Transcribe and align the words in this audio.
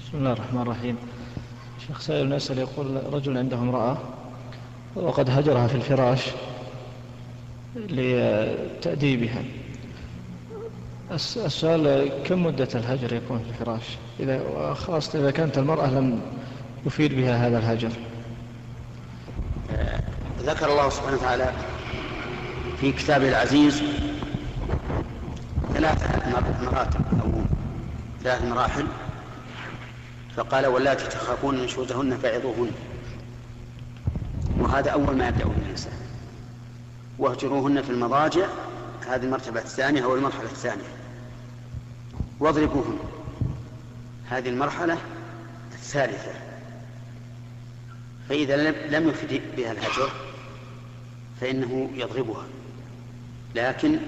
بسم 0.00 0.18
الله 0.18 0.32
الرحمن 0.32 0.62
الرحيم. 0.62 0.96
شيخ 1.86 2.00
سائل 2.00 2.32
يسأل 2.32 2.58
يقول 2.58 3.14
رجل 3.14 3.38
عنده 3.38 3.56
امرأة 3.56 3.98
وقد 4.96 5.30
هجرها 5.30 5.66
في 5.66 5.74
الفراش 5.74 6.26
لتأديبها. 7.76 9.42
السؤال 11.12 12.10
كم 12.24 12.46
مدة 12.46 12.68
الهجر 12.74 13.12
يكون 13.12 13.38
في 13.38 13.50
الفراش؟ 13.50 13.82
إذا 14.20 14.74
خاصة 14.74 15.18
إذا 15.18 15.30
كانت 15.30 15.58
المرأة 15.58 15.86
لم 15.90 16.20
يفيد 16.86 17.14
بها 17.14 17.46
هذا 17.46 17.58
الهجر. 17.58 17.90
ذكر 20.42 20.72
الله 20.72 20.88
سبحانه 20.88 21.16
وتعالى 21.16 21.52
في 22.80 22.92
كتابه 22.92 23.28
العزيز 23.28 23.82
ثلاث 25.74 26.28
مراتب 26.62 27.00
أو 27.22 27.30
ثلاث 28.22 28.44
مراحل. 28.44 28.86
فقال 30.36 30.66
واللاتي 30.66 31.06
تخافون 31.06 31.62
نشوزهن 31.62 32.16
فعظوهن. 32.16 32.72
وهذا 34.58 34.90
أول 34.90 35.16
ما 35.16 35.28
يبدأ 35.28 35.44
به 35.44 35.56
الإنسان. 35.64 35.92
واهجروهن 37.18 37.82
في 37.82 37.90
المضاجع 37.90 38.46
هذه 39.08 39.24
المرتبة 39.24 39.60
الثانية 39.60 40.04
أو 40.04 40.14
المرحلة 40.14 40.50
الثانية. 40.50 40.90
واضربوهن. 42.40 42.98
هذه 44.28 44.48
المرحلة 44.48 44.98
الثالثة. 45.72 46.32
فإذا 48.28 48.70
لم 48.70 49.08
يفد 49.08 49.40
بها 49.56 49.72
الهجر 49.72 50.10
فإنه 51.40 51.90
يضربها. 51.94 52.44
لكن 53.54 53.98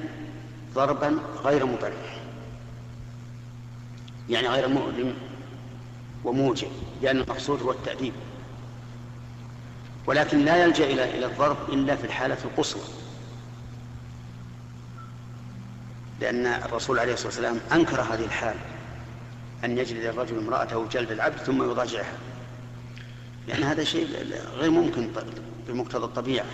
ضربا 0.74 1.18
غير 1.44 1.66
مبرح. 1.66 2.22
يعني 4.30 4.48
غير 4.48 4.68
مؤلم 4.68 5.14
وموجب 6.24 6.68
لأن 7.02 7.16
المقصود 7.16 7.62
هو 7.62 7.70
التأديب. 7.70 8.12
ولكن 10.06 10.44
لا 10.44 10.64
يلجأ 10.64 10.84
إلى 10.84 11.18
إلى 11.18 11.26
الضرب 11.26 11.56
إلا 11.68 11.96
في 11.96 12.04
الحالة 12.04 12.38
القصوى. 12.44 12.82
لأن 16.20 16.46
الرسول 16.46 16.98
عليه 16.98 17.12
الصلاة 17.12 17.28
والسلام 17.28 17.60
أنكر 17.72 18.00
هذه 18.00 18.24
الحال 18.24 18.56
أن 19.64 19.78
يجلد 19.78 20.04
الرجل 20.04 20.38
امرأته 20.38 20.88
جلد 20.88 21.10
العبد 21.10 21.36
ثم 21.36 21.62
يضاجعها. 21.70 22.18
لأن 23.48 23.62
هذا 23.62 23.84
شيء 23.84 24.06
غير 24.54 24.70
ممكن 24.70 25.10
بمقتضى 25.68 26.04
الطبيعة. 26.04 26.46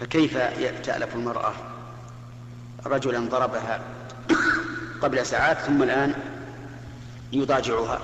فكيف 0.00 0.36
تألف 0.82 1.14
المرأة؟ 1.14 1.52
رجلا 2.86 3.28
ضربها 3.28 3.80
قبل 5.02 5.26
ساعات 5.26 5.58
ثم 5.58 5.82
الآن 5.82 6.14
يضاجعها 7.32 8.00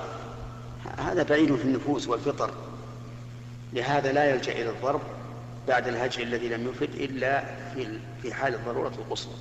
هذا 0.99 1.23
بعيد 1.23 1.57
في 1.57 1.65
النفوس 1.65 2.09
والفطر. 2.09 2.51
لهذا 3.73 4.13
لا 4.13 4.31
يلجأ 4.31 4.53
إلى 4.53 4.71
الضرب 4.71 5.01
بعد 5.69 5.89
الهجر 5.89 6.23
الذي 6.23 6.49
لم 6.49 6.69
يفد 6.69 6.95
إلا 6.95 7.45
في 7.75 7.99
في 8.23 8.35
حال 8.35 8.55
الضرورة 8.55 8.93
القصوى. 8.99 9.35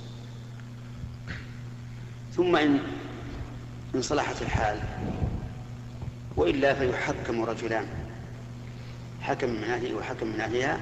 ثم 2.36 2.56
إن 2.56 2.78
إن 3.94 4.02
صلحت 4.02 4.42
الحال 4.42 4.80
وإلا 6.36 6.74
فيحكم 6.74 7.44
رجلان. 7.44 7.88
حكم 9.20 9.48
من 9.48 9.64
أهله 9.64 9.94
وحكم 9.94 10.26
من 10.26 10.40
أهلها 10.40 10.80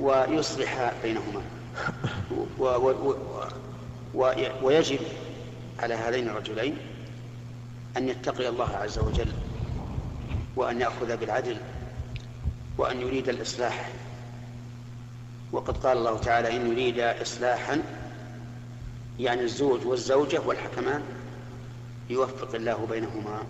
ويصلح 0.00 0.92
بينهما. 1.02 1.42
و 2.58 2.64
و 2.64 3.16
و 4.14 4.32
ويجب 4.62 4.98
على 5.78 5.94
هذين 5.94 6.28
الرجلين 6.28 6.76
أن 7.96 8.08
يتقي 8.08 8.48
الله 8.48 8.76
عز 8.76 8.98
وجل 8.98 9.32
وأن 10.56 10.80
يأخذ 10.80 11.16
بالعدل 11.16 11.56
وأن 12.78 13.00
يريد 13.00 13.28
الإصلاح. 13.28 13.90
وقد 15.52 15.76
قال 15.76 15.98
الله 15.98 16.18
تعالى 16.18 16.56
إن 16.56 16.72
يريد 16.72 16.98
إصلاحا 16.98 17.82
يعني 19.18 19.42
الزوج 19.42 19.86
والزوجة 19.86 20.40
والحكمان 20.46 21.02
يوفق 22.10 22.54
الله 22.54 22.86
بينهما. 22.90 23.42